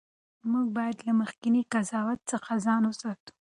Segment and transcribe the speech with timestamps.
[0.51, 3.29] موږ باید له مخکني قضاوت څخه ځان وساتو.